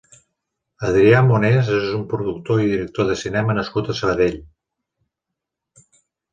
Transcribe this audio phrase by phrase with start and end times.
[0.87, 4.43] Adrià Monés és un productor i director de cinema nascut a Sabadell.